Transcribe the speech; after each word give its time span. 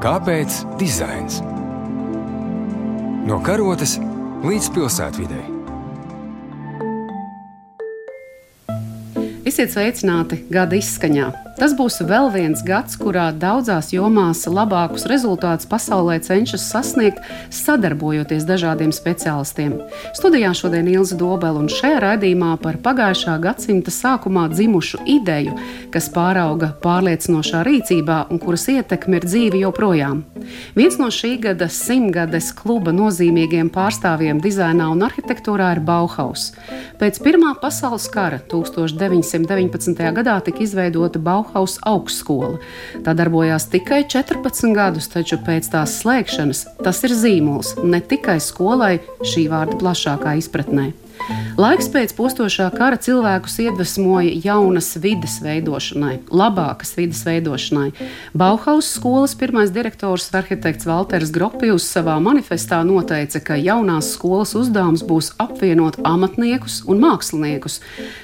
Kāpēc 0.00 0.62
dizains? 0.80 1.42
No 3.28 3.36
karotes 3.44 3.98
līdz 4.40 4.70
pilsētvidai. 4.72 5.42
Esiet 9.44 9.74
sveicināti 9.76 10.40
gada 10.48 10.80
izskaņā! 10.80 11.28
Tas 11.60 11.74
būs 11.76 11.98
vēl 12.08 12.30
viens 12.32 12.62
gads, 12.64 12.94
kurā 12.96 13.26
daudzās 13.36 13.90
jomās 13.92 14.46
labākus 14.48 15.02
rezultātus 15.10 15.68
pasaulē 15.68 16.14
cenšas 16.24 16.62
sasniegt, 16.72 17.18
sadarbojoties 17.52 18.46
dažādiem 18.48 18.94
speciālistiem. 18.96 19.74
Studijā 20.16 20.54
šodien 20.56 20.88
Ilza 20.88 21.18
Dobela 21.20 21.60
un 21.60 21.68
šajā 21.68 21.98
raidījumā 22.00 22.54
par 22.62 22.78
pagājušā 22.80 23.34
gadsimta 23.44 23.92
sākumā 23.92 24.46
dzimušu 24.54 25.02
ideju, 25.04 25.58
kas 25.92 26.08
pārauga 26.14 26.70
pārliecinošā 26.80 27.60
rīcībā 27.68 28.22
un 28.32 28.40
kuras 28.40 28.64
ietekme 28.72 29.20
ir 29.20 29.28
dzīve 29.28 29.60
joprojām. 29.60 30.24
Viens 30.80 30.96
no 30.96 31.10
šī 31.12 31.34
gada 31.44 31.68
simtgades 31.68 32.54
kluba 32.56 32.96
nozīmīgiem 32.96 33.68
pārstāvjiem 33.76 34.40
dizainā 34.40 34.88
un 34.94 35.04
arhitektūrā 35.10 35.74
ir 35.76 35.84
Bauhaus. 35.84 36.54
Pēc 36.96 37.20
Pirmā 37.20 37.52
pasaules 37.60 38.08
kara 38.08 38.40
1919. 38.48 40.08
gadā 40.16 40.40
tika 40.48 40.64
izveidota 40.64 41.20
Bauhaus 41.20 41.49
Bauhaus 41.50 41.78
augstskola. 41.82 42.58
Tā 43.04 43.14
darbojās 43.18 43.66
tikai 43.70 44.04
14 44.06 44.74
gadus, 44.74 45.10
taču 45.10 45.38
pēc 45.42 45.70
tās 45.72 45.98
slēgšanas 46.02 46.64
tas 46.84 47.02
ir 47.06 47.14
zīmols 47.14 47.76
ne 47.82 48.00
tikai 48.00 48.38
skolai 48.40 49.00
šī 49.26 49.48
vārda 49.50 49.78
plašākā 49.80 50.36
izpratnē. 50.38 50.92
Laiks 51.60 51.90
pēc 51.92 52.12
postošā 52.16 52.70
kara 52.72 52.96
cilvēkus 52.96 53.58
iedvesmoja 53.60 54.30
jaunas 54.46 54.94
vidas 55.02 55.34
veidošanai, 55.44 56.14
labākas 56.32 56.94
vidas 56.96 57.20
veidošanai. 57.26 57.90
Bauhaus 58.32 58.88
skolas 58.94 59.34
pirmais 59.36 59.72
direktors 59.74 60.30
arhitekts 60.32 60.88
Walters 60.88 61.32
Gropijus 61.34 61.84
savā 61.84 62.14
manifestā 62.22 62.78
noteica, 62.86 63.42
ka 63.44 63.58
jaunās 63.60 64.08
skolas 64.14 64.54
uzdevums 64.56 65.04
būs 65.04 65.34
apvienot 65.42 65.98
amatniekus 66.08 66.78
un 66.88 67.02
māksliniekus. 67.04 67.80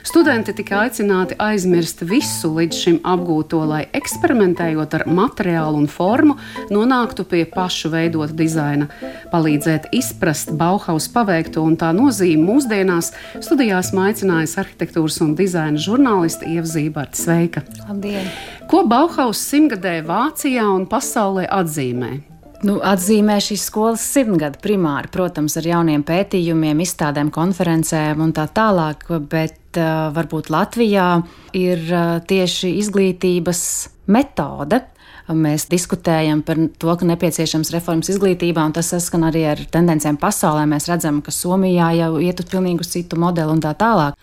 Studenti 0.06 0.54
tika 0.56 0.86
aicināti 0.86 1.36
aizmirst 1.36 2.06
visu 2.08 2.54
līdz 2.56 2.80
šim 2.86 2.98
apgūto, 3.04 3.60
lai 3.68 3.82
eksperimentējot 4.00 4.96
ar 4.96 5.06
materiālu 5.10 5.82
un 5.82 5.90
formu, 5.92 6.38
nonāktu 6.72 7.28
pie 7.28 7.44
pašu 7.52 7.92
veidota 7.92 8.32
dizaina, 8.32 8.88
palīdzēt 9.34 9.90
izprast 9.92 10.56
Bauhaus 10.56 11.10
paveikto 11.12 11.66
un 11.66 11.76
tā 11.76 11.92
nozīmi 11.92 12.46
mūsdienās 12.46 12.85
mūsdienās 12.86 13.12
studijās 13.42 13.92
aicinājis 13.92 14.56
arhitektūras 14.60 15.18
un 15.24 15.34
dizaina 15.36 15.78
žurnālisti 15.78 16.54
Ieva 16.54 16.66
Zīberta. 16.66 17.18
Sveika! 17.18 17.62
Labdien! 17.88 18.26
Ko 18.70 18.84
Bauhaus 18.86 19.40
simtgadē 19.40 20.02
Vācijā 20.06 20.66
un 20.70 20.86
pasaulē 20.86 21.46
atzīmē? 21.50 22.22
Nu, 22.64 22.78
atzīmē 22.80 23.36
šīs 23.42 23.66
skolas 23.68 24.00
simtgadu 24.00 24.58
primāri, 24.62 25.10
protams, 25.12 25.58
ar 25.58 25.66
jauniem 25.66 26.02
pētījumiem, 26.06 26.80
izstādēm, 26.80 27.30
konferencēm 27.30 28.22
un 28.24 28.32
tā 28.32 28.46
tālāk, 28.48 29.04
bet 29.28 29.76
uh, 29.76 30.08
varbūt 30.16 30.48
Latvijā 30.50 31.10
ir 31.54 31.84
uh, 31.90 32.16
tieši 32.26 32.72
izglītības 32.80 33.62
metode, 34.08 34.80
Mēs 35.26 35.64
diskutējam 35.66 36.44
par 36.46 36.58
to, 36.78 36.92
ka 36.94 37.06
nepieciešams 37.08 37.72
reformas 37.74 38.12
izglītībā, 38.12 38.62
un 38.62 38.74
tas 38.76 38.92
saskan 38.92 39.26
arī 39.26 39.42
ar 39.50 39.62
tendencēm 39.74 40.20
pasaulē. 40.22 40.62
Mēs 40.70 40.86
redzam, 40.86 41.18
ka 41.18 41.34
Somijā 41.34 41.88
jau 41.98 42.12
iet 42.22 42.42
uz 42.44 42.46
pilnīgi 42.52 42.86
citu 42.86 43.18
modeli 43.18 43.56
un 43.56 43.62
tā 43.64 43.72
tālāk. 43.74 44.14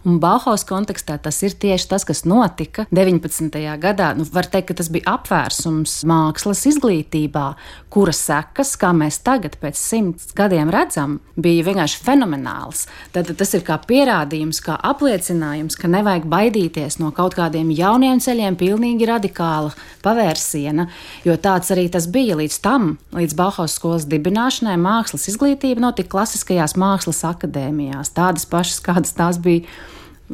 Un 0.00 0.16
Bauhaus 0.16 0.62
kontekstā 0.64 1.18
tas 1.20 1.36
ir 1.44 1.52
tieši 1.60 1.88
tas, 1.90 2.06
kas 2.08 2.22
notika 2.24 2.86
19. 2.88 3.52
gadā. 3.82 4.14
Nu, 4.16 4.24
var 4.32 4.46
teikt, 4.48 4.70
ka 4.70 4.76
tas 4.78 4.88
bija 4.88 5.18
apvērsums 5.18 5.98
mākslas 6.08 6.62
izglītībā, 6.70 7.44
kuras 7.92 8.22
sekas, 8.24 8.72
kā 8.80 8.94
mēs 8.96 9.18
tagad 9.26 9.58
pēc 9.60 9.76
simts 9.76 10.30
gadiem 10.36 10.72
redzam, 10.72 11.18
bija 11.36 11.66
vienkārši 11.68 12.00
fenomenāls. 12.06 12.86
Tad 13.12 13.28
tas 13.36 13.52
ir 13.58 13.66
kā 13.66 13.76
pierādījums, 13.84 14.62
kā 14.64 14.78
apliecinājums, 14.88 15.76
ka 15.76 15.92
nevajag 15.92 16.24
baidīties 16.32 16.96
no 17.02 17.12
kaut 17.12 17.36
kādiem 17.36 17.68
jauniem 17.76 18.24
ceļiem, 18.24 18.56
pilnīgi 18.56 19.10
radikāla 19.10 19.74
pavērsiena, 20.00 20.88
jo 21.28 21.36
tāds 21.36 21.76
arī 21.76 21.90
tas 21.92 22.08
bija 22.08 22.40
līdz 22.40 22.60
tam, 22.64 22.94
līdz 23.12 23.36
Bauhaus 23.36 23.76
skolas 23.76 24.08
dibināšanai. 24.08 24.80
Mākslas 24.80 25.28
izglītība 25.28 25.90
notika 25.90 26.16
klasiskajās 26.16 26.78
mākslas 26.80 27.20
akadēmijās, 27.34 28.16
tādas 28.16 28.48
pašas, 28.48 28.80
kādas 28.88 29.12
tās 29.12 29.36
bija 29.36 29.68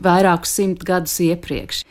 vairākus 0.05 0.59
simt 0.61 0.87
gadus 0.87 1.19
iepriekš. 1.25 1.83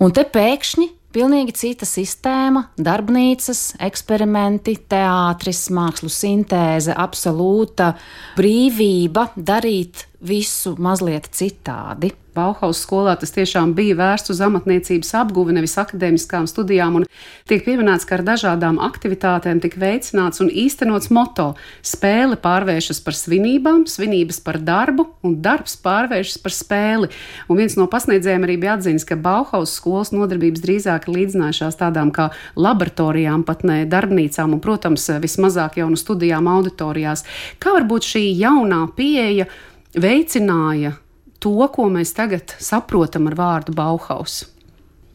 Un 0.00 0.14
te 0.16 0.24
pēkšņi 0.24 0.88
Pilnīgi 1.10 1.50
cita 1.58 1.86
sistēma, 1.90 2.68
darbnīcas, 2.78 3.72
eksperimenti, 3.82 4.76
teātris, 4.92 5.64
mākslu 5.74 6.06
sintēze, 6.06 6.94
absolūta 6.94 7.88
brīvība 8.36 9.24
darīt 9.34 10.04
visu 10.22 10.76
mazliet 10.78 11.26
citādi. 11.34 12.12
Bauhaus 12.40 12.80
skolā 12.84 13.16
tas 13.20 13.32
tiešām 13.34 13.74
bija 13.76 13.96
vērsts 13.98 14.32
uz 14.32 14.40
amatniecības 14.44 15.12
apguvi, 15.20 15.54
nevis 15.56 15.76
akadēmiskām 15.80 16.46
studijām, 16.48 17.00
un 17.00 17.06
tiek 17.50 17.64
pieminēts, 17.66 18.06
ka 18.08 18.16
ar 18.16 18.24
dažādām 18.24 18.78
aktivitātēm 18.82 19.60
tika 19.60 19.80
veicināts 19.82 20.40
un 20.40 20.48
īstenots 20.48 21.10
moto- 21.12 21.50
spēle 21.92 22.38
pārvēršas 22.40 23.02
par 23.04 23.14
svinībām, 23.18 23.84
svinības 23.84 24.40
par 24.44 24.58
darbu, 24.58 25.06
un 25.22 25.36
darbs 25.42 25.76
pārvēršas 25.84 26.42
par 26.42 26.52
spēli. 26.52 27.10
Un 27.48 27.56
viens 27.56 27.76
no 27.76 27.86
pasniedzējiem 27.86 28.46
arī 28.46 28.56
bija 28.60 28.76
atzīmis, 28.78 29.06
ka 29.06 29.16
Bauhaus 29.16 29.74
skolas 29.76 30.12
nodarbības 30.12 30.64
drīzāk 30.64 31.10
līdzinājušās 31.10 31.76
tādām 31.76 32.10
kā 32.12 32.30
laboratorijām, 32.56 33.44
pat 33.44 33.64
ne 33.64 33.84
darbnīcām, 33.84 34.52
un, 34.54 34.60
protams, 34.60 35.06
vismazāk 35.20 35.76
jau 35.76 35.90
no 35.90 35.96
studijām 35.96 36.48
auditorijās. 36.48 37.24
Kā 37.60 37.76
varbūt 37.76 38.08
šī 38.14 38.24
jaunā 38.38 38.86
pieeja 38.96 39.46
veicināja 39.94 40.96
to, 41.40 41.56
ko 41.72 41.88
mēs 41.92 42.14
tagad 42.16 42.54
saprotam 42.60 43.28
ar 43.30 43.36
vārdu 43.38 43.74
Bauhaus? 43.76 44.44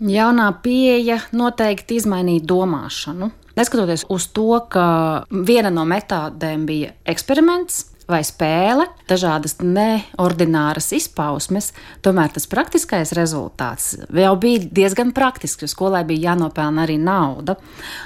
Jaunā 0.02 0.50
pieeja 0.64 1.22
noteikti 1.32 2.02
izmainīja 2.02 2.44
domāšanu. 2.50 3.32
Neskatoties 3.56 4.04
uz 4.12 4.28
to, 4.36 4.50
ka 4.68 4.86
viena 5.32 5.72
no 5.72 5.86
metodēm 5.88 6.66
bija 6.68 6.92
eksperiments, 7.08 7.86
vai 8.10 8.22
spēle, 8.26 8.86
dažādas 9.10 9.58
neordināras 9.66 10.92
izpausmes, 10.94 11.72
tomēr 12.06 12.34
tas 12.36 12.46
praktiskais 12.50 13.14
rezultāts 13.18 13.96
jau 14.14 14.34
bija 14.42 14.62
diezgan 14.78 15.12
praktisks, 15.16 15.66
jo 15.66 15.70
skolai 15.70 16.04
bija 16.06 16.32
jānopelna 16.32 16.84
arī 16.86 17.00
nauda. 17.02 17.56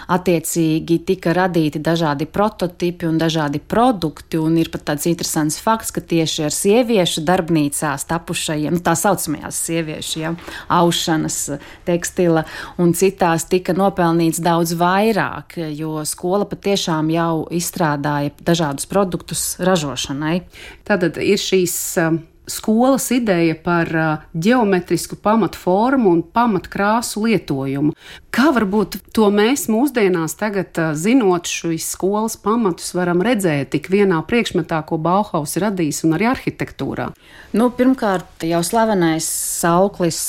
Attiecīgi 0.10 1.00
tika 1.08 1.34
radīti 1.36 1.82
dažādi 1.84 2.30
prototipi 2.32 3.10
un 3.10 3.20
dažādi 3.20 3.60
produkti, 3.60 4.40
un 4.40 4.56
ir 4.62 4.72
pat 4.72 4.88
tāds 4.92 5.10
interesants 5.12 5.60
fakts, 5.60 5.92
ka 5.96 6.02
tieši 6.02 6.48
ar 6.48 6.56
sieviešu 6.56 7.26
darbnīcās 7.28 8.08
tapušajiem, 8.10 8.80
tā 8.86 8.96
saucamajās 9.00 9.60
sieviešu, 9.68 10.16
ja, 10.24 10.34
aušanas, 10.80 11.42
tekstila 11.88 12.46
un 12.80 12.96
citās 12.96 13.50
tika 13.52 13.76
nopelnīts 13.76 14.40
daudz 14.44 14.76
vairāk, 14.80 15.60
jo 15.76 16.00
skola 16.08 16.48
patiešām 16.50 17.12
jau 17.12 17.34
izstrādāja 17.52 18.32
dažādus 18.48 18.88
produktus 18.90 19.46
ražot 19.60 19.89
ražošanai. 19.90 20.42
Tātad 20.88 21.18
ir 21.22 21.40
šīs 21.42 21.76
um, 22.04 22.22
skolas 22.50 23.10
ideja 23.16 23.56
par 23.64 23.92
geometrisku 24.34 25.16
pamatformu 25.22 26.12
un 26.12 26.24
pamatkrāsu 26.24 27.28
lietojumu. 27.28 27.94
Kā 28.30 28.52
varbūt 28.54 29.00
to 29.16 29.32
mēs 29.34 29.66
mūsdienās, 29.72 30.36
tagad, 30.38 30.78
zinot 30.94 31.50
šīs 31.50 31.88
skolas 31.96 32.36
pamatus, 32.40 32.92
varam 32.94 33.24
redzēt 33.26 33.72
tik 33.74 33.90
vienā 33.90 34.20
priekšmetā, 34.30 34.84
ko 34.86 35.00
Bauhaus 35.02 35.56
ir 35.58 35.66
radījis 35.66 36.04
un 36.06 36.14
arī 36.18 36.30
arhitektūrā? 36.30 37.10
Nu, 37.58 37.72
pirmkārt, 37.74 38.46
jau 38.46 38.62
slavenais 38.66 39.26
sauklis 39.26 40.20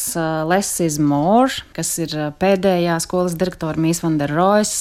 Less 0.48 0.80
is 0.80 0.96
More, 1.00 1.52
kas 1.76 1.92
ir 2.00 2.14
pēdējā 2.40 2.96
skolas 3.04 3.36
direktora 3.38 3.80
Mīs 3.80 4.00
Vanderrojas 4.04 4.72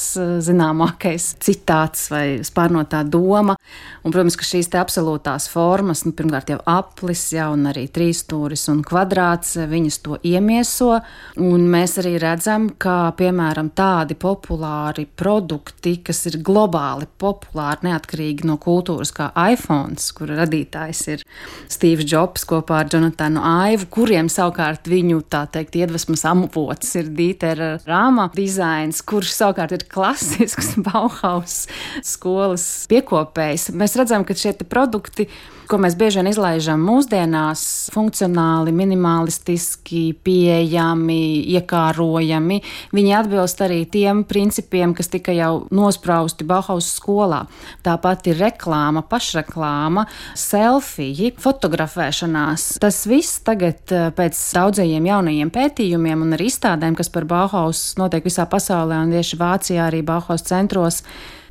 zināmākais 0.45 1.33
citāts 1.43 2.07
vai 2.13 2.39
spārnotā 2.47 3.03
doma. 3.03 3.57
Un, 4.03 4.13
protams, 4.13 4.39
ka 4.39 4.47
šīs 4.47 4.71
absolūtās 4.79 5.49
formas, 5.51 6.05
nu, 6.07 6.15
pirmkārt 6.15 6.53
jau 6.53 6.61
aplis, 6.69 7.28
jā, 7.35 7.47
un 7.53 7.67
arī 7.69 7.85
trīsstūris 7.91 8.67
un 8.71 8.81
kvadrāts, 8.85 9.55
viņas 9.69 9.97
to 10.05 10.17
iemieso. 10.25 10.99
Un 11.39 11.67
mēs 11.71 11.97
arī 12.01 12.15
redzam, 12.21 12.69
ka, 12.81 13.11
piemēram, 13.19 13.71
tādi 13.77 14.17
populāri 14.19 15.05
produkti, 15.07 15.97
kas 16.05 16.25
ir 16.29 16.39
globāli 16.45 17.07
populāri, 17.21 17.89
neatkarīgi 17.89 18.47
no 18.49 18.57
kultūras, 18.61 19.13
kā 19.15 19.29
iPhone, 19.49 19.97
kur 20.15 20.33
radītājs 20.39 21.03
ir 21.13 21.25
Steve 21.71 22.05
Jobs 22.07 22.45
kopā 22.49 22.83
ar 22.83 22.91
Jonatanu 22.91 23.43
Aivu, 23.45 23.89
kuriem 23.99 24.29
savukārt 24.31 24.89
viņu, 24.89 25.21
teikt, 25.29 25.77
iedvesmas 25.79 26.25
avots 26.29 26.95
ir 26.99 27.11
Dītera 27.15 27.75
Rāma 27.87 28.29
dizains, 28.35 29.01
kurš 29.05 29.33
savukārt 29.37 29.77
ir 29.77 29.85
klasisks 29.91 30.75
Bauhaus 30.87 31.61
skolas 32.05 32.65
piekopējs. 32.91 33.69
Mēs 33.77 33.97
redzam, 33.99 34.25
ka 34.27 34.37
šie 34.37 34.55
produkti 34.69 35.27
ko 35.69 35.77
mēs 35.81 35.93
bieži 35.99 36.19
vien 36.19 36.29
izlaižam 36.31 36.81
mūsdienās, 36.81 37.61
funkcionāli, 37.93 38.73
minimalistiski, 38.73 40.01
pieejami, 40.25 41.45
iekārojami, 41.59 42.57
viņi 42.95 43.13
atbilst 43.19 43.61
arī 43.61 43.83
tiem 43.91 44.23
principiem, 44.29 44.95
kas 44.97 45.11
tika 45.13 45.35
jau 45.35 45.67
nosprausti 45.75 46.47
Bauhaus 46.49 46.89
skolā. 46.97 47.43
Tāpat 47.85 48.31
ir 48.31 48.41
reklāma, 48.41 49.03
pašreklāma, 49.05 50.07
selfiji, 50.39 51.35
fotografēšanās. 51.39 52.69
Tas 52.81 53.03
viss 53.09 53.43
tagad 53.45 53.93
eh, 53.93 54.09
pēc 54.15 54.39
daudzajiem 54.57 55.09
jaunajiem 55.11 55.53
pētījumiem 55.53 56.25
un 56.25 56.37
arī 56.37 56.49
izstādēm, 56.49 56.97
kas 56.97 57.13
par 57.13 57.29
Bauhaus 57.29 57.91
notiek 58.01 58.25
visā 58.25 58.49
pasaulē 58.49 59.03
un 59.05 59.13
tieši 59.13 59.37
Vācijā 59.37 59.85
arī 59.85 60.01
Bauhaus 60.05 60.47
centros, 60.49 61.03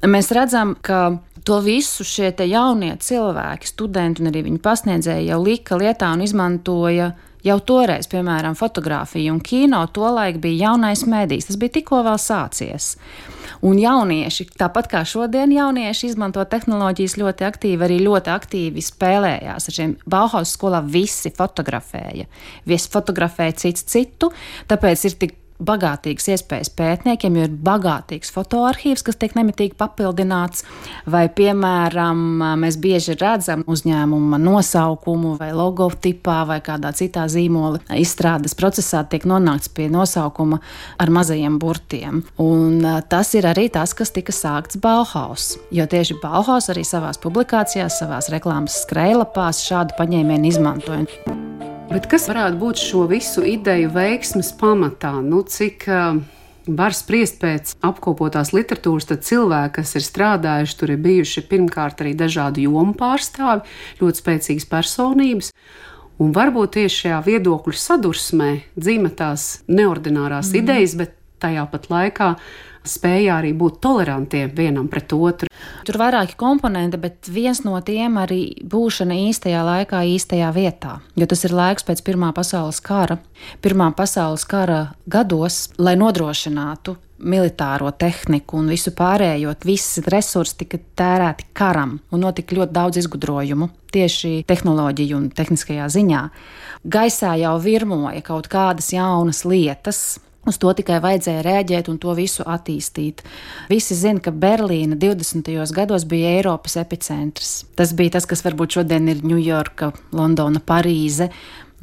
mēs 0.07 0.31
redzam, 0.35 0.75
ka 0.83 1.19
To 1.49 1.63
visu 1.65 2.05
šie 2.05 2.29
jaunie 2.45 2.93
cilvēki, 3.01 3.71
studenti 3.71 4.21
un 4.21 4.29
arī 4.29 4.43
viņu 4.45 4.61
pasniedzēji 4.61 5.31
jau 5.31 5.39
lika 5.41 5.79
lietā 5.81 6.11
un 6.13 6.21
izmantoja 6.21 7.15
jau 7.47 7.57
toreiz, 7.65 8.05
piemēram, 8.11 8.57
fotografiju 8.59 9.33
un 9.33 9.41
kino. 9.41 9.81
Tolaik 9.95 10.43
bija 10.43 10.67
jaunais 10.69 11.07
medijs, 11.09 11.49
tas 11.49 11.57
bija 11.57 11.79
tikko 11.79 12.03
vēl 12.05 12.21
sācies. 12.21 12.91
Un 13.65 13.81
jaunieši, 13.81 14.45
tāpat 14.61 14.91
kā 14.93 15.03
šodien, 15.09 15.55
jaunieši 15.57 16.13
izmanto 16.13 16.45
tehnoloģijas 16.45 17.17
ļoti 17.17 17.49
aktīvi, 17.49 17.81
arī 17.87 17.99
ļoti 18.05 18.35
aktīvi 18.35 18.85
spēlējās 18.85 19.71
ar 19.71 19.79
šiem. 19.81 19.97
Bauhaus 20.05 20.53
skolā 20.53 20.83
visi 20.85 21.33
fotografēja. 21.33 22.29
Visi 22.69 22.93
fotografēja 22.93 23.57
cits 23.65 23.89
citu, 23.89 24.35
tāpēc 24.69 25.09
ir 25.09 25.21
tik 25.25 25.39
bagātīgas 25.59 26.29
iespējas 26.35 26.71
pētniekiem, 26.79 27.37
jo 27.39 27.47
ir 27.49 27.55
bagātīgs 27.67 28.31
fotoarchīvs, 28.35 29.03
kas 29.07 29.19
tiek 29.21 29.35
nemitīgi 29.39 29.77
papildināts, 29.79 30.65
vai, 31.11 31.27
piemēram, 31.33 32.21
mēs 32.63 32.79
bieži 32.83 33.17
redzam 33.19 33.65
uzņēmuma 33.69 34.39
nosaukumu 34.43 35.35
vai 35.41 35.51
logotipā 35.57 36.41
vai 36.49 36.61
kādā 36.65 36.93
citā 36.97 37.27
zīmola 37.31 37.83
izstrādes 37.99 38.57
procesā 38.59 39.03
tiek 39.11 39.27
nonākts 39.29 39.73
pie 39.75 39.89
nosaukuma 39.93 40.61
ar 40.99 41.13
mazajiem 41.15 41.59
burtiem. 41.63 42.23
Un 42.43 42.87
tas 43.11 43.35
ir 43.39 43.49
arī 43.51 43.69
tas, 43.73 43.95
kas 43.99 44.15
tika 44.15 44.35
sākts 44.35 44.81
Bauhaus, 44.83 45.57
jo 45.75 45.87
tieši 45.91 46.21
Bauhaus 46.23 46.71
arī 46.73 46.87
savās 46.87 47.21
publikācijās, 47.23 48.01
savās 48.01 48.31
reklāmas 48.33 48.83
skrejlapās 48.85 49.65
šādu 49.67 49.99
paņēmienu 49.99 50.53
izmantoja. 50.55 51.48
Bet 51.89 52.05
kas 52.05 52.27
varētu 52.29 52.59
būt 52.61 52.81
šo 52.83 53.07
visu 53.09 53.41
ideju 53.49 53.89
veiksmes 53.95 54.51
pamatā? 54.61 55.15
Nu, 55.25 55.41
cik 55.49 55.87
uh, 55.89 56.19
var 56.69 56.93
spriest 56.93 57.39
pēc 57.41 57.73
apkopotās 57.81 58.53
literatūras, 58.53 59.07
tad 59.09 59.25
cilvēki, 59.25 59.73
kas 59.79 59.95
ir 59.97 60.05
strādājuši, 60.05 60.77
tur 60.77 60.93
ir 60.93 61.01
bijuši 61.07 61.47
pirmkārt 61.49 62.03
arī 62.05 62.13
dažādu 62.19 62.67
jomu 62.67 62.93
pārstāvi, 62.99 63.65
ļoti 64.03 64.21
spēcīgas 64.21 64.69
personības. 64.69 65.51
Un 66.21 66.37
varbūt 66.37 66.77
tieši 66.77 67.07
šajā 67.07 67.23
viedokļu 67.25 67.77
sadursmē 67.81 68.51
dzīvo 68.77 69.15
tās 69.17 69.49
neordinārās 69.71 70.53
mm. 70.53 70.61
idejas, 70.61 70.99
bet 71.01 71.17
tajā 71.41 71.65
pat 71.73 71.89
laikā 71.89 72.35
spēja 72.89 73.39
arī 73.39 73.53
būt 73.57 73.81
tolerantiem 73.85 74.53
vienam 74.57 74.89
pret 74.91 75.13
otru. 75.17 75.49
Tur 75.85 75.97
ir 75.97 76.01
vairāki 76.03 76.37
komponenti, 76.39 77.01
bet 77.01 77.31
viens 77.33 77.63
no 77.67 77.79
tiem 77.85 78.19
arī 78.21 78.43
būšana 78.65 79.17
īstajā 79.29 79.65
laikā, 79.67 80.05
īstajā 80.15 80.53
vietā. 80.57 80.99
Jo 81.19 81.29
tas 81.31 81.45
ir 81.47 81.57
laiks 81.57 81.87
pēc 81.87 82.05
Pirmā 82.07 82.33
pasaules 82.37 82.81
kara. 82.85 83.19
Pirmā 83.65 83.91
pasaules 83.97 84.47
kara 84.49 84.81
gados, 85.07 85.69
lai 85.79 85.97
nodrošinātu 86.01 86.97
militāro 87.19 87.91
tehniku 87.99 88.61
un 88.61 88.71
visu 88.71 88.93
pārējo, 88.95 89.55
visi 89.67 90.03
resursi 90.07 90.61
tika 90.63 90.79
tērēti 90.99 91.49
karam, 91.57 91.99
un 92.15 92.23
notika 92.23 92.57
ļoti 92.57 92.75
daudz 92.75 93.01
izgudrojumu 93.03 93.71
tieši 93.93 94.45
tehnoloģiju 94.49 95.19
un 95.19 95.29
tehniskajā 95.35 95.89
ziņā. 95.93 96.23
Gaisā 96.87 97.35
jau 97.41 97.57
virmoja 97.63 98.23
kaut 98.27 98.49
kādas 98.53 98.93
jaunas 98.95 99.45
lietas, 99.49 100.21
Uz 100.49 100.57
to 100.61 100.73
tikai 100.73 101.03
vajadzēja 101.05 101.45
rēģēt 101.45 101.91
un 101.93 101.99
to 102.01 102.15
visu 102.17 102.47
attīstīt. 102.49 103.21
Visi 103.69 103.97
zina, 103.99 104.23
ka 104.25 104.33
Berlīna 104.33 104.97
20. 104.97 105.51
gados 105.77 106.07
bija 106.09 106.39
Eiropas 106.39 106.79
epicentrs. 106.81 107.67
Tas 107.77 107.93
bija 107.97 108.17
tas, 108.17 108.27
kas 108.29 108.45
varbūt 108.47 108.79
šodien 108.79 109.11
ir 109.13 109.21
Ņujorka, 109.29 109.93
Londona, 110.17 110.63
Parīze 110.65 111.29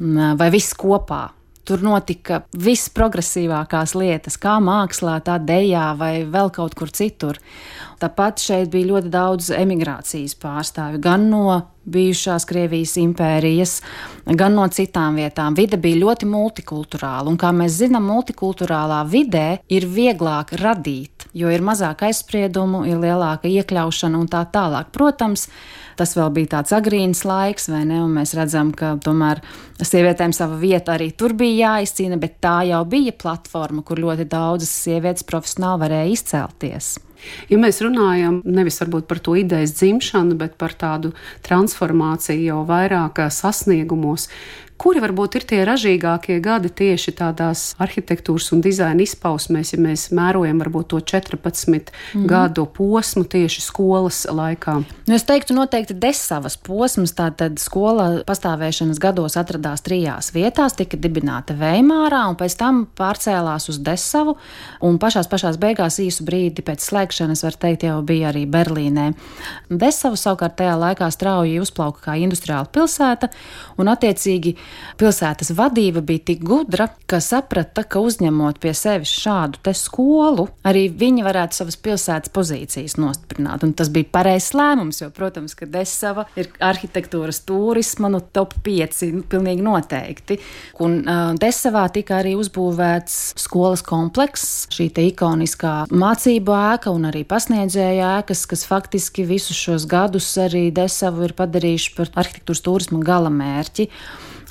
vai 0.00 0.50
viss 0.54 0.74
kopā. 0.74 1.28
Tur 1.66 1.80
notika 1.82 2.44
visprogresīvākās 2.62 3.96
lietas, 3.98 4.36
kā 4.38 4.58
mākslā, 4.62 5.16
tā 5.26 5.40
dejā 5.42 5.88
vai 5.98 6.12
vēl 6.22 6.52
kaut 6.54 6.76
kur 6.78 6.92
citur. 6.94 7.40
Tāpat 8.02 8.42
šeit 8.42 8.70
bija 8.70 8.92
ļoti 8.92 9.10
daudz 9.10 9.50
emigrācijas 9.56 10.36
pārstāvju, 10.42 11.02
gan 11.02 11.26
no 11.32 11.56
bijušās 11.86 12.46
Krievijas 12.48 12.96
impērijas, 13.00 13.78
gan 14.26 14.58
no 14.58 14.66
citām 14.68 15.20
vietām. 15.20 15.56
Vide 15.58 15.78
bija 15.80 16.02
ļoti 16.02 16.28
multikulturāla, 16.30 17.30
un 17.30 17.38
kā 17.40 17.52
mēs 17.54 17.78
zinām, 17.80 18.08
multikulturālā 18.10 19.04
vidē 19.10 19.46
ir 19.72 19.88
vieglāk 19.90 20.56
radīt, 20.60 21.28
jo 21.36 21.50
ir 21.52 21.64
mazāk 21.64 22.06
aizspriedumu, 22.08 22.84
ir 22.90 23.00
lielāka 23.02 23.50
iekļaušana 23.50 24.20
un 24.20 24.30
tā 24.30 24.44
tālāk. 24.52 24.92
Protams, 24.94 25.48
Tas 25.96 26.12
vēl 26.12 26.28
bija 26.36 26.50
tāds 26.58 26.74
agrīns 26.76 27.22
laiks, 27.24 27.70
vai 27.72 27.86
ne? 27.88 28.02
Un 28.04 28.12
mēs 28.18 28.34
redzam, 28.36 28.68
ka 28.76 28.94
tomēr 29.00 29.40
sievietēm 29.80 30.34
sava 30.36 30.58
vieta 30.60 30.92
arī 30.96 31.08
tur 31.16 31.32
bija 31.36 31.70
jāizcīna, 31.70 32.20
bet 32.20 32.36
tā 32.44 32.58
jau 32.68 32.82
bija 32.88 33.16
platforma, 33.16 33.80
kur 33.80 34.02
ļoti 34.04 34.28
daudzas 34.28 34.74
sievietes 34.84 35.24
profesionāli 35.24 35.86
varēja 35.86 36.12
izcelties. 36.12 36.96
Ja 37.50 37.58
mēs 37.60 37.80
runājam 37.84 38.40
nevis 38.44 38.80
par 39.08 39.20
to 39.22 39.36
idejas 39.38 39.74
dzimšanu, 39.78 40.36
bet 40.38 40.56
par 40.60 40.76
tādu 40.78 41.12
transformāciju 41.46 42.48
jau 42.50 42.62
vairāk 42.68 43.20
sasniegumos, 43.32 44.28
Kuri 44.76 45.00
varbūt 45.00 45.38
ir 45.38 45.44
tie 45.48 45.58
ražīgākie 45.64 46.36
gadi 46.44 46.68
tieši 46.68 47.14
tādās 47.16 47.70
arhitektūras 47.80 48.50
un 48.52 48.60
dizaina 48.60 49.00
izpausmēs, 49.00 49.72
ja 49.72 49.78
mēs 49.80 50.10
mērojam 50.12 50.60
varbūt 50.60 50.90
to 50.92 51.00
14 51.00 51.70
mm 51.72 51.80
-hmm. 51.80 52.26
gadu 52.28 52.66
posmu 52.66 53.24
tieši 53.24 53.60
skolas 53.64 54.26
laikā? 54.28 54.74
Nu, 55.06 55.14
es 55.14 55.24
teiktu, 55.24 55.54
noteikti 55.54 55.94
desavas 55.94 56.56
posms. 56.56 57.14
Tātad 57.16 57.58
skola 57.58 58.22
pastāvēšanas 58.26 58.98
gados 59.00 59.36
atradās 59.36 59.80
trijās 59.80 60.32
vietās, 60.34 60.76
tika 60.76 60.96
dibināta 60.96 61.54
Veimārā 61.54 62.28
un 62.28 62.36
pēc 62.36 62.56
tam 62.58 62.86
pārcēlās 62.98 63.68
uz 63.68 63.78
Desavu. 63.78 64.36
Un 64.80 64.98
pašās, 64.98 65.28
pašās 65.28 65.56
beigās 65.56 65.98
īsu 65.98 66.24
brīdi 66.24 66.62
pēc 66.62 66.84
slēgšanas, 66.84 67.42
var 67.42 67.52
teikt, 67.52 67.82
jau 67.82 68.02
bija 68.02 68.28
arī 68.28 68.44
Berlīnē. 68.46 69.14
Desavu 69.70 70.16
savukārt 70.16 70.56
tajā 70.56 70.76
laikā 70.76 71.10
strauji 71.10 71.60
uzplauka 71.60 72.00
kā 72.00 72.16
industriāla 72.20 72.66
pilsēta 72.66 73.28
un 73.78 73.88
attiecīgi 73.88 74.56
Pilsētas 74.96 75.50
vadība 75.52 76.00
bija 76.00 76.22
tik 76.30 76.44
gudra, 76.46 76.86
ka 77.04 77.18
saprata, 77.20 77.82
ka 77.84 78.00
uzņemot 78.00 78.56
pie 78.62 78.72
sevis 78.76 79.10
šādu 79.12 79.60
te 79.66 79.74
skolu, 79.76 80.46
arī 80.64 80.86
viņi 80.88 81.24
varētu 81.26 81.58
savas 81.58 81.76
pilsētas 81.84 82.32
pozīcijas 82.32 82.96
nostiprināt. 82.96 83.66
Un 83.66 83.74
tas 83.76 83.90
bija 83.92 84.08
pareizs 84.14 84.54
lēmums, 84.56 85.02
jo, 85.02 85.10
protams, 85.12 85.52
ka 85.58 85.68
Desava 85.68 86.24
ir 86.40 86.48
arhitektūras 86.64 87.42
turisma 87.44 88.08
nu, 88.12 88.22
top 88.32 88.54
5, 88.64 89.02
nu, 89.12 89.24
pilnīgi 89.28 89.66
noteikti. 89.66 90.38
Un 90.84 91.02
uh, 91.02 91.34
Desavā 91.36 91.84
tika 91.92 92.22
arī 92.22 92.32
uzbūvēts 92.40 93.18
skolas 93.42 93.84
komplekss, 93.84 94.64
šī 94.72 94.88
ikoniskā 95.10 95.74
mācību 95.92 96.56
ēka 96.56 96.94
un 96.94 97.10
arī 97.10 97.26
pasniedzēja 97.28 98.14
ēkas, 98.22 98.46
kas 98.48 98.64
faktiski 98.68 99.26
visus 99.28 99.58
šos 99.60 99.84
gadus 99.90 100.30
arī 100.40 100.70
Desavu 100.74 101.26
ir 101.28 101.36
padarījuši 101.36 101.92
par 101.98 102.12
arhitektūras 102.24 102.64
turisma 102.64 103.02
galamērķi. 103.04 103.90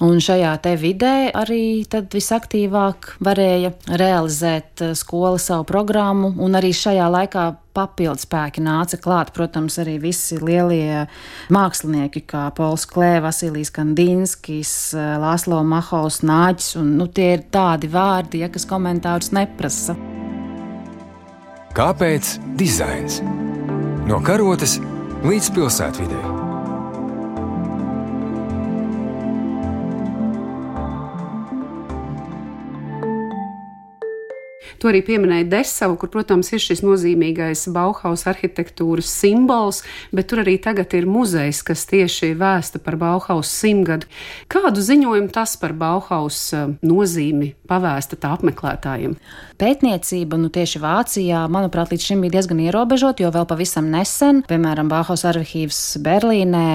Un 0.04 0.18
šajā 0.20 0.52
te 0.60 0.74
vidē 0.76 1.30
arī 1.32 1.86
visaktīvāk 1.88 3.14
varēja 3.24 3.72
realizēt 3.88 4.84
eh, 4.84 4.96
skola 4.98 5.40
savu 5.40 5.64
programmu, 5.70 6.34
un 6.44 6.58
arī 6.60 6.74
šajā 6.76 7.06
laikā 7.14 7.46
papildu 7.76 8.20
spēki 8.20 8.64
nāca 8.64 9.00
klāt. 9.00 9.32
Protams, 9.36 9.80
arī 9.80 9.96
visi 10.04 10.36
lielie 10.42 11.06
mākslinieki, 11.54 12.26
kā 12.28 12.50
Pols 12.56 12.84
Klē, 12.92 13.22
Vasilijs 13.24 13.72
Kandinskis, 13.72 14.76
eh, 15.00 15.16
Lāslo 15.22 15.64
Mahovs, 15.64 16.20
Nāģis, 16.28 16.76
un 16.82 16.98
nu, 17.00 17.08
tie 17.08 17.32
ir 17.38 17.48
tādi 17.52 17.88
vārdi, 17.92 18.44
ja 18.44 18.52
kas 18.52 18.68
komentārus 18.68 19.32
neprasa. 19.32 19.96
Kāpēc 21.76 22.36
dizains? 22.60 23.22
No 24.08 24.20
karotes 24.24 24.78
līdz 25.24 25.56
pilsētvidē. 25.56 26.45
Tu 34.86 34.92
arī 34.92 35.00
pieminēji 35.02 35.48
Desavu, 35.50 35.96
kur, 35.98 36.12
protams, 36.14 36.52
ir 36.54 36.62
šis 36.62 36.84
nozīmīgais 36.86 37.64
Bauhaus 37.74 38.28
arhitektūras 38.30 39.10
simbols, 39.10 39.80
bet 40.14 40.28
tur 40.30 40.44
arī 40.44 40.60
tagad 40.62 40.94
ir 40.94 41.08
muzejs, 41.10 41.64
kas 41.66 41.88
tieši 41.90 42.36
vēsta 42.38 42.78
par 42.86 42.94
Bauhaus 43.02 43.50
simtgadu. 43.50 44.06
Kādu 44.46 44.84
ziņojumu 44.86 45.34
tas 45.34 45.56
par 45.58 45.74
Bauhaus 45.74 46.38
eh, 46.54 46.76
nozīmi 46.86 47.56
pavēsta 47.66 48.20
tā 48.22 48.36
apmeklētājiem? 48.38 49.16
Pētniecība, 49.58 50.38
nu 50.38 50.52
tieši 50.54 50.84
Vācijā, 50.84 51.42
manuprāt, 51.50 51.90
līdz 51.90 52.06
šim 52.12 52.22
bija 52.22 52.36
diezgan 52.36 52.62
ierobežota, 52.68 53.26
jo 53.26 53.34
vēl 53.34 53.50
pavisam 53.50 53.90
nesen, 53.90 54.44
piemēram, 54.46 54.92
Bauhaus 54.92 55.26
arhīvs 55.26 55.82
Berlīnē 56.06 56.68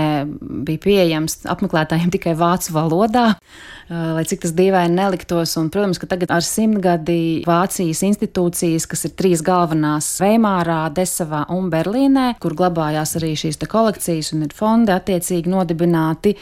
bija 0.66 0.82
pieejams 0.82 1.44
apmeklētājiem 1.54 2.10
tikai 2.16 2.34
vācu 2.40 2.74
valodā, 2.74 3.28
eh, 3.36 3.94
lai 4.18 4.26
cik 4.26 4.42
tas 4.48 4.58
dīvaini 4.58 4.98
neliktos. 4.98 5.54
Un, 5.62 5.70
protams, 5.70 6.02
ka 6.02 6.10
tagad 6.10 6.34
ar 6.34 6.42
simtgadi 6.42 7.46
Vācijas 7.46 7.99
institūcijas, 8.06 8.86
kas 8.90 9.06
ir 9.08 9.14
trīs 9.18 9.44
galvenās- 9.46 10.08
Veimārā, 10.24 10.82
Desavā 10.94 11.44
un 11.50 11.70
Berlīnē, 11.70 12.34
kur 12.40 12.54
glabājās 12.54 13.16
arī 13.20 13.32
šīs 13.36 13.60
kolekcijas 13.68 14.32
un 14.32 14.42
ir 14.42 14.52
fondi 14.54 14.92
attiecīgi 14.92 15.46
nodibināti. 15.46 16.36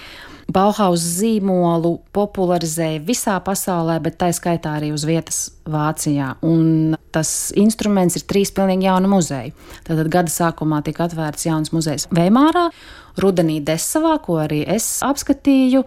Bauhaus 0.48 1.02
zīmolu 1.18 1.98
popularizēja 2.16 3.02
visā 3.04 3.34
pasaulē, 3.44 3.98
bet 4.00 4.16
tā 4.16 4.30
skaitā 4.32 4.78
arī 4.78 4.94
uz 4.94 5.04
vietas 5.04 5.50
Vācijā. 5.68 6.36
Un 6.42 6.96
tas 7.12 7.52
instruments 7.52 8.16
ir 8.16 8.24
trīs 8.24 8.50
pilnīgi 8.56 8.88
jauni 8.88 9.10
muzeji. 9.12 9.52
Tātad 9.84 10.08
gada 10.08 10.32
sākumā 10.32 10.80
tika 10.86 11.04
atvērts 11.04 11.44
jauns 11.44 11.74
muzejs 11.76 12.08
Veimārā, 12.08 12.70
rudenī 13.20 13.58
Desavā, 13.60 14.16
ko 14.24 14.40
arī 14.46 14.62
es 14.64 14.86
apskatīju. 15.04 15.84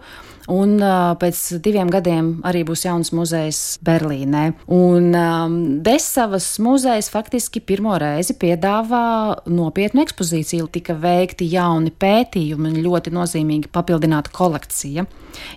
Un 0.50 0.74
uh, 0.82 1.12
pēc 1.20 1.38
diviem 1.62 1.90
gadiem 1.92 2.32
arī 2.48 2.64
būs 2.66 2.82
jauns 2.86 3.12
muzejs 3.14 3.78
Berlīnē. 3.84 4.44
Un 4.74 5.12
um, 5.14 5.56
Desavas 5.84 6.48
muzejs 6.62 7.10
faktiski 7.12 7.62
pirmo 7.62 7.94
reizi 8.00 8.34
piedāvā 8.38 9.42
nopietnu 9.46 10.02
ekspozīciju. 10.02 10.66
Tika 10.74 10.96
veikti 10.98 11.46
jauni 11.52 11.92
pētījumi 11.94 12.72
un 12.72 12.80
ļoti 12.82 13.14
nozīmīgi 13.14 13.70
papildināta 13.72 14.34
kolekcija. 14.34 15.06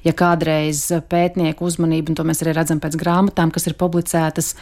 Ja 0.06 0.14
kādreiz 0.16 0.86
pētnieku 1.10 1.66
uzmanība, 1.68 2.12
un 2.12 2.20
to 2.20 2.26
mēs 2.28 2.44
arī 2.46 2.54
redzam 2.56 2.80
pēc 2.84 2.96
grāmatām, 3.00 3.52
kas 3.52 3.66
ir 3.68 3.76
publicētas, 3.80 4.54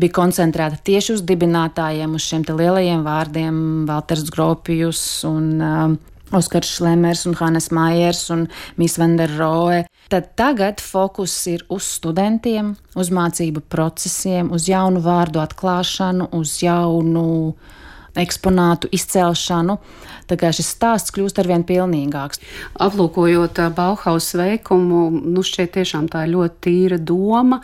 bija 0.00 0.14
koncentrēta 0.20 0.78
tieši 0.86 1.16
uz 1.16 1.24
dibinātājiem, 1.26 2.14
uz 2.14 2.28
šiem 2.28 2.44
lielajiem 2.46 3.02
vārdiem, 3.06 3.56
Walters 3.88 4.28
Gropijus 4.30 5.02
un 5.28 5.50
um, 5.58 5.98
Oskars 6.32 6.70
Šlemers 6.76 7.24
un 7.26 7.34
Hannes 7.40 7.70
Maiers 7.74 8.22
un 8.30 8.46
Miss 8.78 8.98
Vanderroe. 9.00 9.84
Tad 10.10 10.32
tagad 10.38 10.82
fokus 10.82 11.34
ir 11.50 11.64
uz 11.70 11.88
studentiem, 11.98 12.74
uz 12.98 13.10
mācību 13.14 13.64
procesiem, 13.70 14.50
uz 14.54 14.68
jaunu 14.70 15.02
vārdu 15.02 15.42
atklāšanu, 15.42 16.30
uz 16.38 16.58
jaunu 16.62 17.54
eksponātu 18.18 18.90
izcelšanu. 18.94 19.76
Tā 20.30 20.36
kā 20.38 20.52
šis 20.54 20.68
stāsts 20.76 21.14
kļūst 21.14 21.40
arvien 21.42 21.64
pilnīgāks. 21.66 22.40
Aplūkojot 22.82 23.58
Bauhaus 23.74 24.28
veikumu, 24.38 25.02
nu 25.10 25.42
šķiet 25.46 25.72
tiešām 25.74 26.06
tā 26.10 26.24
ir 26.26 26.34
ļoti 26.36 26.60
tīra 26.66 26.98
doma, 27.02 27.60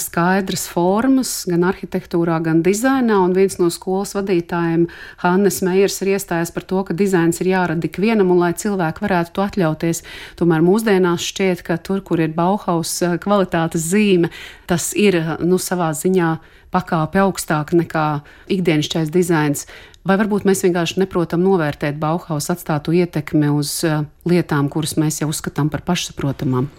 skaidras 0.00 0.66
formas 0.72 1.32
gan 1.48 1.66
arhitektūrā, 1.68 2.38
gan 2.44 2.62
dizainā. 2.64 3.20
Un 3.24 3.36
viens 3.36 3.58
no 3.60 3.68
skolas 3.74 4.14
vadītājiem, 4.16 4.88
Hannes 5.24 5.60
Meijers, 5.66 6.00
ir 6.04 6.14
iestājies 6.16 6.52
par 6.54 6.68
to, 6.68 6.82
ka 6.88 6.96
dizains 6.96 7.42
ir 7.42 7.52
jārada 7.52 7.88
ikvienam 7.88 8.32
un 8.32 8.40
lai 8.44 8.54
cilvēki 8.56 9.04
varētu 9.04 9.36
to 9.36 9.44
atļauties. 9.44 10.04
Tomēr 10.40 10.64
mūsdienās 10.64 11.28
šķiet, 11.28 11.64
ka 11.66 11.76
tur, 11.76 12.00
kur 12.04 12.24
ir 12.24 12.32
Bauhaus 12.36 12.98
kvalitātes 13.20 13.84
zīme, 13.92 14.32
tas 14.68 14.94
ir 14.96 15.20
nu, 15.44 15.60
savā 15.60 15.92
ziņā 15.96 16.36
pakāpe 16.74 17.20
augstāk 17.22 17.74
nekā 17.76 18.06
ikdienišķais 18.52 19.12
dizains. 19.14 19.66
Vai 20.08 20.16
varbūt 20.20 20.46
mēs 20.48 20.62
vienkārši 20.64 21.02
neprotam 21.02 21.42
novērtēt 21.44 21.98
Bauhaus 22.00 22.48
atstātu 22.52 22.94
ietekmi 22.96 23.50
uz 23.52 23.72
eh, 23.84 24.04
lietām, 24.28 24.70
kuras 24.72 24.96
mēs 25.00 25.20
jau 25.22 25.28
uzskatām 25.32 25.68
par 25.72 25.84
pašsaprotamām? 25.84 26.70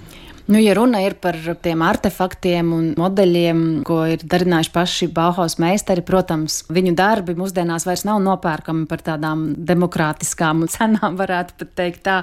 Nu, 0.49 0.57
ja 0.57 0.73
runa 0.73 0.97
ir 1.05 1.13
par 1.21 1.35
tiem 1.61 1.83
artefaktiem 1.85 2.71
un 2.73 2.85
modeļiem, 2.97 3.59
ko 3.85 3.99
ir 4.09 4.23
darinājuši 4.25 4.71
paši 4.73 5.07
Bauhaus 5.13 5.59
meistari, 5.61 6.01
protams, 6.01 6.63
viņu 6.73 6.95
darbi 6.97 7.35
mūsdienās 7.37 7.83
vairs 7.85 8.01
nav 8.07 8.17
nopērkami 8.25 8.87
par 8.89 9.03
tādām 9.05 9.43
demokrātiskām 9.69 10.63
cenām, 10.73 11.19
varētu 11.19 11.53
pat 11.59 11.75
teikt 11.77 12.01
tā, 12.07 12.15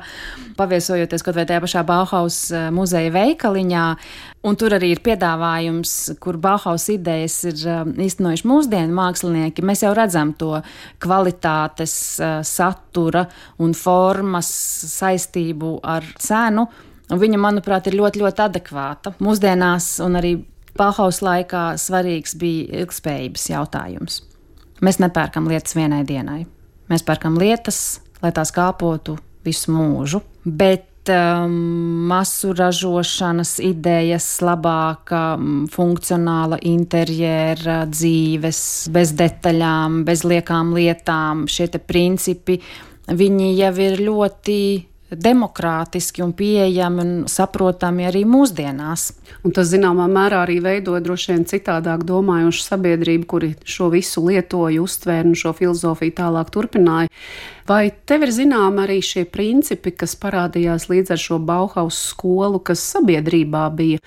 paviesojoties 0.59 1.23
kaut 1.23 1.38
vai 1.38 1.45
tajā 1.47 1.62
pašā 1.62 1.85
Bauhaus 1.87 2.40
eh, 2.50 2.64
muzeja 2.75 3.12
veikaliņā. 3.14 3.85
Un 4.50 4.59
tur 4.59 4.75
arī 4.75 4.90
ir 4.97 5.04
piedāvājums, 5.06 5.95
kur 6.18 6.40
Bauhaus 6.42 6.88
idejas 6.90 7.38
ir 7.47 7.62
eh, 7.62 7.87
īstenojuši 8.09 8.50
mūsdienu 8.50 8.99
mākslinieki. 8.99 9.62
Mēs 9.71 9.87
jau 9.87 9.95
redzam 9.95 10.35
to 10.35 10.50
kvalitātes, 10.99 11.95
eh, 12.18 12.42
satura 12.42 13.28
un 13.62 13.78
formas 13.87 14.50
saistību 14.99 15.76
ar 15.95 16.11
cenu. 16.26 16.66
Un 17.12 17.20
viņa, 17.22 17.38
manuprāt, 17.38 17.86
ir 17.86 17.98
ļoti, 18.00 18.20
ļoti 18.25 18.42
adekvāta. 18.48 19.14
Mūsdienās 19.22 19.96
un 20.04 20.18
arī 20.18 20.32
Bauhaus 20.76 21.22
laikā 21.25 21.70
svarīgs 21.80 22.34
bija 22.36 22.82
ilgspējības 22.82 23.46
jautājums. 23.52 24.20
Mēs 24.84 24.98
nepērkam 25.00 25.46
lietas 25.48 25.76
vienai 25.76 26.02
dienai. 26.04 26.42
Mēs 26.90 27.04
pērkam 27.06 27.38
lietas, 27.40 28.02
lai 28.22 28.32
tās 28.36 28.52
kāpotu 28.54 29.16
visu 29.46 29.72
mūžu. 29.72 30.20
Bet 30.44 31.08
um, 31.10 31.54
masu 32.10 32.52
ražošanas 32.56 33.56
idejas, 33.64 34.26
labāka, 34.44 35.38
funkcionāla 35.72 36.58
interjera 36.68 37.84
dzīves, 37.88 38.60
bez 38.92 39.14
detaļām, 39.18 40.02
bez 40.06 40.26
liekām 40.28 40.75
lietām, 40.76 41.46
šie 41.50 41.70
principi, 41.86 42.60
viņi 43.08 43.54
jau 43.56 43.72
ir 43.86 43.98
ļoti 44.02 44.60
demokrātiski 45.10 46.22
un 46.25 46.32
pieejami 46.34 47.02
un 47.02 47.10
saprotami 47.30 48.08
arī 48.08 48.25
mūsdienās. 48.26 49.10
Un 49.46 49.54
tas, 49.54 49.68
zināmā 49.70 50.08
mērā, 50.10 50.42
arī 50.42 50.58
veido 50.64 50.96
droši 50.98 51.34
vien 51.34 51.44
citādāk 51.46 52.02
domājošu 52.08 52.64
sabiedrību, 52.64 53.26
kuri 53.30 53.52
šo 53.62 53.90
visu 53.94 54.25
lietoja, 54.26 54.82
uztvēra 54.82 55.28
un 55.30 55.38
šo 55.38 55.54
filozofiju 55.56 56.16
tālāk 56.18 56.50
turpināja. 56.54 57.12
Vai 57.66 57.90
tev 58.06 58.26
ir 58.26 58.32
zināmi 58.35 58.85
arī 58.85 59.00
šie 59.02 59.25
principi, 59.26 59.90
kas 59.90 60.14
parādījās 60.23 60.87
līdz 60.90 61.14
ar 61.16 61.23
šo 61.23 61.38
Bauhaus 61.42 61.99
skolu, 62.12 62.62
kas 62.62 62.85
sabiedrībā 62.94 63.66
bija? 63.75 64.02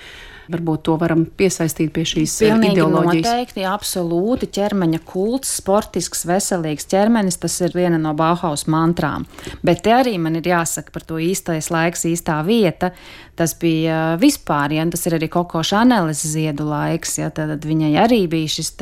Varbūt 0.50 0.82
to 0.88 0.96
varam 0.98 1.28
piesaistīt 1.38 1.92
pie 1.94 2.04
šīs 2.10 2.34
eh, 2.42 2.50
Pilnīgi 2.50 2.80
ideoloģijas. 2.80 3.28
Noteikti, 3.28 3.66
absolūti. 3.70 4.48
ķermeņa 4.56 5.00
kults, 5.06 5.52
sportisks, 5.60 6.24
veselīgs 6.26 6.90
ķermenis, 6.90 7.38
tas 7.38 7.60
ir 7.62 7.76
viena 7.78 8.00
no 8.02 8.16
Bauhaus 8.18 8.66
mantrām. 8.66 9.28
Bet 9.62 9.84
te 9.86 9.94
arī 9.94 10.16
man 10.18 10.40
ir 10.40 10.50
jāsaka 10.50 10.96
par 10.96 11.06
to 11.06 11.20
īstais 11.22 11.70
laiks, 11.70 12.08
īstā 12.10 12.40
vieta. 12.48 12.90
Tas 13.38 13.54
bija 13.56 14.18
vispār, 14.20 14.74
ja 14.76 14.84
tas 14.92 15.06
ir 15.08 15.20
arī 15.20 15.30
Koko 15.32 15.62
Šaneles 15.64 16.26
ziedu 16.28 16.66
laiks, 16.68 17.14
ja 17.22 17.30
tad 17.32 17.64
viņai 17.64 17.94
arī 18.02 18.24
bija 18.28 18.50
šis 18.58 18.74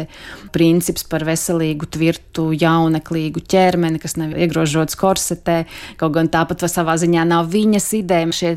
princips 0.55 1.03
par 1.05 1.27
veselīgu, 1.27 1.85
tvirtu, 1.93 2.47
jauneklīgu 2.57 3.43
ķermeni, 3.43 4.01
kas 4.01 4.15
nav 4.17 4.33
iegrožots 4.67 4.97
korsetē. 4.99 5.65
Kaut 5.97 6.15
gan 6.15 6.29
tāpat 6.31 6.67
savā 6.67 6.97
ziņā 6.99 7.25
nav 7.27 7.49
viņas 7.51 7.93
ideja. 8.01 8.27
Šie 8.35 8.53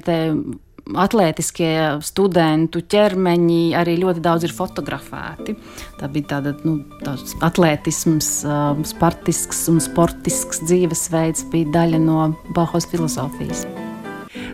atlētiskie 0.90 2.00
studentu 2.02 2.80
ķermeņi 2.82 3.76
arī 3.78 3.98
ļoti 4.00 4.22
daudz 4.24 4.48
ir 4.48 4.54
fotografēti. 4.56 5.54
Tā 6.00 6.08
bija 6.10 6.32
tāda 6.34 6.54
nu, 6.64 6.80
atlētisms, 7.46 8.32
spartisks 8.90 9.68
un 9.70 9.78
sportisks 9.84 10.64
dzīvesveids, 10.66 11.46
bija 11.52 11.76
daļa 11.78 12.02
no 12.02 12.32
Bauhaus 12.56 12.88
filozofijas. 12.90 13.68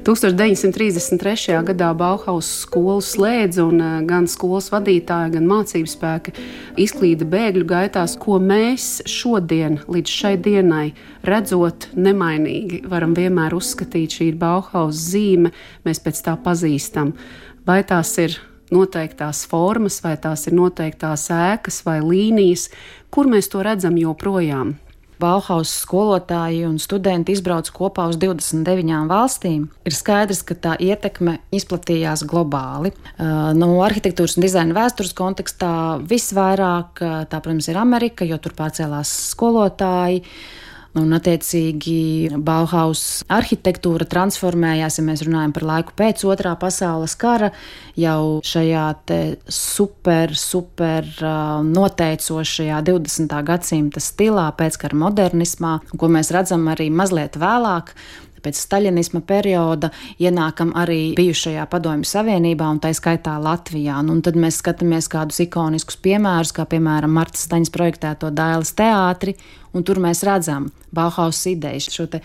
1933. 0.05 1.63
gadā 1.69 1.91
Bauhaus 1.97 2.49
skolu 2.65 3.01
slēdza, 3.05 3.65
un 3.65 3.81
eh, 3.81 3.95
gan 4.09 4.29
skolas 4.31 4.69
vadītāji, 4.75 5.35
gan 5.37 5.49
mācību 5.49 5.91
spēki 5.91 6.35
izklīda 6.87 7.29
bēgļu 7.33 7.67
gaitās, 7.71 8.17
ko 8.21 8.41
mēs 8.43 9.03
šodien, 9.09 9.81
līdz 9.89 10.17
šai 10.21 10.35
dienai, 10.43 10.91
redzot 11.27 11.89
nemainīgi, 11.97 12.83
varam 12.91 13.17
vienmēr 13.17 13.57
uzskatīt, 13.57 14.19
šī 14.19 14.31
ir 14.33 14.41
Bauhaus 14.41 15.01
zīme, 15.13 15.55
mēs 15.87 16.03
pēc 16.05 16.23
tā 16.29 16.37
pazīstam. 16.43 17.15
Vai 17.67 17.83
tās 17.87 18.13
ir 18.23 18.37
noteiktās 18.71 19.45
formas, 19.49 20.01
vai 20.05 20.17
tās 20.21 20.47
ir 20.49 20.57
noteiktās 20.59 21.29
ēkas 21.35 21.83
vai 21.87 22.01
līnijas, 22.03 22.69
kur 23.11 23.31
mēs 23.31 23.51
to 23.53 23.63
redzam 23.65 23.99
joprojām. 24.01 24.77
Bauhaus 25.23 25.73
skolotāji 25.83 26.65
un 26.69 26.77
studenti 26.83 27.33
izbrauc 27.37 27.71
kopā 27.75 28.09
uz 28.11 28.19
29 28.21 29.07
valstīm, 29.11 29.67
ir 29.87 29.97
skaidrs, 29.97 30.43
ka 30.47 30.57
tā 30.67 30.75
ietekme 30.83 31.39
izplatījās 31.57 32.27
globāli. 32.29 32.93
Uh, 33.17 33.51
no 33.57 33.73
arhitektūras 33.87 34.37
un 34.37 34.47
dizaina 34.47 34.77
vēstures 34.77 35.17
kontekstā 35.17 35.73
visvairāk 36.05 37.01
tā, 37.01 37.41
protams, 37.41 37.71
ir 37.73 37.81
Amerika, 37.81 38.29
jo 38.29 38.39
tur 38.43 38.57
pārcēlās 38.59 39.13
skolotāji. 39.33 40.25
Un, 40.97 41.11
attiecīgi, 41.13 42.31
Bauhaus 42.41 43.21
arhitektūra 43.29 44.07
transformējās, 44.09 44.97
ja 44.97 45.05
mēs 45.05 45.23
runājam 45.27 45.53
par 45.53 45.67
laiku 45.69 45.93
pēc 45.99 46.23
otrā 46.25 46.55
pasaules 46.57 47.13
kara, 47.21 47.51
jau 48.01 48.41
šajā 48.47 48.87
super, 49.53 50.33
super 50.41 51.05
noteicošajā 51.69 52.81
20. 52.89 53.37
gadsimta 53.51 54.01
stilā, 54.01 54.47
pēckara 54.57 54.97
modernismā, 55.05 55.75
ko 56.01 56.09
mēs 56.17 56.33
redzam 56.33 56.65
arī 56.73 56.89
mazliet 56.89 57.37
vēlāk 57.41 57.93
pēc 58.47 58.63
staļinisma 58.63 59.23
perioda 59.27 59.91
ienākam 60.23 60.73
arī 60.79 61.13
bijušajā 61.19 61.67
Padomju 61.73 62.09
Savienībā 62.09 62.71
un 62.71 62.81
tā 62.83 62.95
skaitā 62.97 63.37
Latvijā. 63.43 63.99
Nu, 64.07 64.17
un 64.17 64.25
tad 64.25 64.39
mēs 64.39 64.63
skatāmies 64.63 65.11
kādus 65.13 65.43
ikoniskus 65.45 65.99
piemērus, 66.07 66.55
kā 66.57 66.67
piemēram 66.71 67.15
Marta 67.19 67.43
Staņas 67.43 67.75
projektēto 67.75 68.33
Dailas 68.35 68.75
teātri, 68.79 69.37
un 69.75 69.87
tur 69.87 70.01
mēs 70.03 70.25
redzam 70.27 70.71
Bauhaus 70.95 71.43
idejas 71.51 71.91
šo 71.93 72.09
te 72.11 72.23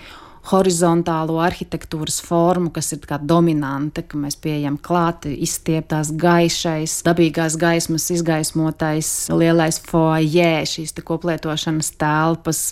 horizontālo 0.49 1.37
arhitektūras 1.43 2.17
formu, 2.25 2.71
kas 2.73 2.91
ir 2.95 3.05
dominanta, 3.29 4.01
ka 4.01 4.17
mēs 4.17 4.37
pieejam 4.41 4.77
klāt, 4.81 5.27
izstieptās 5.29 6.11
gaišais, 6.17 7.01
dabīgās 7.05 7.57
gaismas 7.61 8.09
izgaismotais, 8.15 9.29
lielais 9.29 9.77
foajē, 9.85 10.53
šīs 10.65 10.97
koplietošanas 11.05 11.93
telpas, 12.01 12.71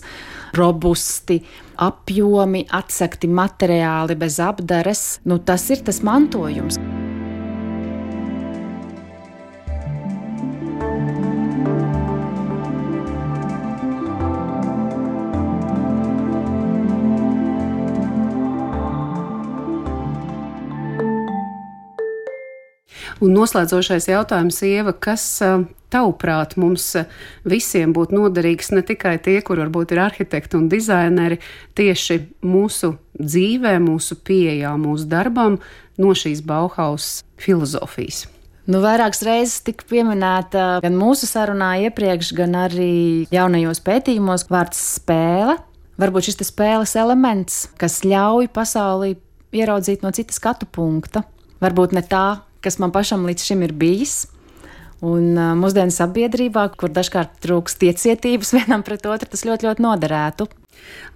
robusti 0.58 1.40
apjomi, 1.80 2.66
atsekti 2.70 3.30
materiāli 3.30 4.16
bez 4.20 4.40
apdares. 4.44 5.04
Nu, 5.24 5.40
tas 5.40 5.68
ir 5.72 5.84
tas 5.86 6.02
mantojums. 6.06 6.80
Un 23.20 23.34
noslēdzošais 23.36 24.06
jautājums, 24.08 24.62
Ieva, 24.64 24.94
kas 24.96 25.24
tavuprāt 25.92 26.56
mums 26.60 26.86
visiem 27.48 27.94
būtu 27.96 28.16
noderīgs, 28.16 28.72
ne 28.74 28.82
tikai 28.86 29.16
tie, 29.22 29.38
kur 29.44 29.60
varbūt 29.62 29.94
ir 29.94 30.02
arhitekti 30.06 30.58
un 30.58 30.68
dizaineri, 30.72 31.40
tieši 31.78 32.20
mūsu 32.46 32.94
dzīvē, 33.18 33.76
mūsu 33.84 34.18
pieejā, 34.26 34.74
mūsu 34.80 35.08
darbam 35.10 35.60
no 36.00 36.16
šīs 36.16 36.44
Bauhaus 36.46 37.20
filozofijas? 37.40 38.26
Nu, 38.70 38.78
vairākas 38.84 39.24
reizes 39.26 39.62
tika 39.66 39.86
pieminēta 39.88 40.76
gan 40.84 40.94
mūsu 40.94 41.26
sarunā 41.26 41.72
iepriekš, 41.88 42.34
gan 42.38 42.54
arī 42.68 43.26
jaunajos 43.32 43.80
pētījumos 43.82 44.46
vārds 44.52 44.78
spēle. 44.98 45.56
Varbūt 46.00 46.28
šis 46.28 46.38
spēles 46.48 46.94
elements, 46.96 47.64
kas 47.80 47.98
ļauj 48.06 48.48
pasauli 48.54 49.16
ieraudzīt 49.56 50.04
no 50.04 50.12
citas 50.14 50.38
skatu 50.38 50.68
punkta. 50.70 51.24
Varbūt 51.60 51.96
ne 51.96 52.04
tā, 52.06 52.40
kas 52.64 52.78
man 52.80 52.92
pašam 52.94 53.26
līdz 53.28 53.48
šim 53.50 53.64
ir 53.66 53.74
bijis. 53.76 54.22
Un 55.06 55.32
uh, 55.32 55.52
mūsdienu 55.56 55.94
sabiedrībā, 55.94 56.66
kur 56.76 56.92
dažkārt 56.92 57.38
trūkst 57.44 57.86
iecietības 57.88 58.52
vienam 58.58 58.84
pret 58.86 59.06
otru, 59.08 59.30
tas 59.32 59.46
ļoti, 59.48 59.70
ļoti 59.70 59.86
noderētu. 59.86 60.48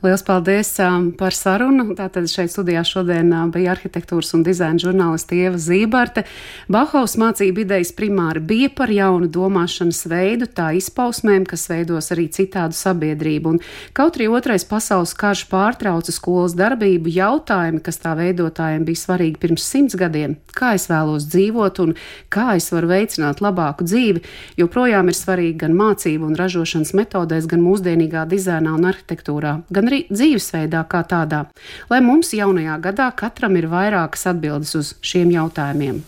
Lielas 0.05 0.23
paldies 0.23 0.69
um, 0.85 1.07
par 1.17 1.33
sarunu. 1.33 1.95
Tātad 1.97 2.27
šeit 2.29 2.51
studijā 2.53 2.83
šodien 2.85 3.31
uh, 3.33 3.47
bija 3.49 3.73
arhitektūras 3.73 4.35
un 4.37 4.43
dizaina 4.45 4.77
žurnāliste 4.83 5.39
Ieva 5.39 5.57
Zībarte. 5.57 6.27
Bahaus 6.69 7.15
mācība 7.17 7.63
idejas 7.63 7.95
primāri 7.97 8.43
bija 8.45 8.69
par 8.77 8.93
jaunu 8.93 9.31
domāšanas 9.33 10.03
veidu, 10.13 10.45
tā 10.45 10.75
izpausmēm, 10.77 11.47
kas 11.49 11.65
veidos 11.73 12.13
arī 12.13 12.27
citādu 12.37 12.77
sabiedrību. 12.77 13.55
Un 13.55 13.63
kaut 13.97 14.19
arī 14.19 14.29
otrais 14.29 14.67
pasaules 14.69 15.15
karš 15.17 15.47
pārtrauca 15.49 16.13
skolas 16.13 16.53
darbību, 16.59 17.09
jautājumi, 17.15 17.81
kas 17.87 18.03
tā 18.05 18.13
veidotājiem 18.21 18.85
bija 18.85 19.05
svarīgi 19.07 19.41
pirms 19.41 19.65
simts 19.65 19.97
gadiem, 19.97 20.37
kā 20.53 20.75
es 20.77 20.85
vēlos 20.93 21.31
dzīvot 21.33 21.81
un 21.87 21.97
kā 22.29 22.59
es 22.59 22.69
varu 22.75 22.93
veicināt 22.93 23.41
labāku 23.41 23.89
dzīvi, 23.89 24.21
joprojām 24.61 25.09
ir 25.09 25.17
svarīgi 25.17 25.63
gan 25.65 25.81
mācību 25.81 26.29
un 26.29 26.39
ražošanas 26.45 26.93
metodēs, 26.99 27.49
gan 27.49 27.65
mūsdienīgā 27.65 28.29
dizainā 28.29 28.77
un 28.77 28.93
arhitektūrā 28.93 29.54
gan 29.75 29.91
arī 29.91 30.05
dzīvesveidā 30.11 30.85
kā 30.91 31.05
tādā, 31.09 31.45
lai 31.91 32.01
mums 32.05 32.33
jaunajā 32.37 32.79
gadā 32.89 33.09
katram 33.17 33.57
ir 33.61 33.71
vairākas 33.73 34.29
atbildes 34.33 34.75
uz 34.81 34.93
šiem 35.05 35.33
jautājumiem. 35.35 36.03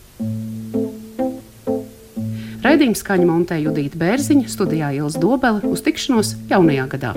Raidījums 2.67 3.03
skaņa 3.03 3.27
montē 3.29 3.61
Judīta 3.61 3.99
Bērziņa, 4.01 4.49
studijā 4.51 4.91
Ielas 4.97 5.15
Dobele 5.21 5.63
uz 5.69 5.83
tikšanos 5.85 6.33
jaunajā 6.49 6.87
gadā. 6.97 7.13